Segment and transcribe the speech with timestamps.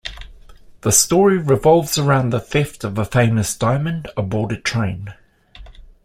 [0.81, 5.13] The story revolves around the theft of a famous diamond aboard a train.